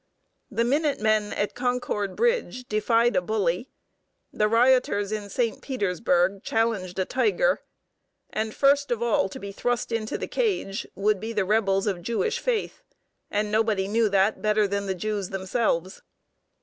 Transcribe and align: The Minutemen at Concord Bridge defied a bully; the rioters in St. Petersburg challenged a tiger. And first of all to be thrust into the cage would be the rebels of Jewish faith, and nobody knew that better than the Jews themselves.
The 0.49 0.63
Minutemen 0.63 1.31
at 1.33 1.53
Concord 1.53 2.15
Bridge 2.15 2.63
defied 2.67 3.15
a 3.15 3.21
bully; 3.21 3.69
the 4.33 4.47
rioters 4.47 5.11
in 5.11 5.29
St. 5.29 5.61
Petersburg 5.61 6.41
challenged 6.43 6.97
a 6.97 7.05
tiger. 7.05 7.61
And 8.31 8.55
first 8.55 8.89
of 8.89 9.03
all 9.03 9.29
to 9.29 9.37
be 9.37 9.51
thrust 9.51 9.91
into 9.91 10.17
the 10.17 10.27
cage 10.27 10.87
would 10.95 11.19
be 11.19 11.33
the 11.33 11.45
rebels 11.45 11.85
of 11.85 12.01
Jewish 12.01 12.39
faith, 12.39 12.81
and 13.29 13.51
nobody 13.51 13.87
knew 13.87 14.09
that 14.09 14.41
better 14.41 14.67
than 14.67 14.87
the 14.87 14.95
Jews 14.95 15.29
themselves. 15.29 16.01